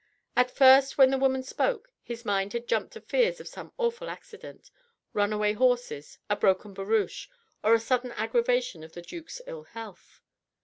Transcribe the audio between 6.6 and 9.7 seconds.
barouche... or a sudden aggravation of the duc's ill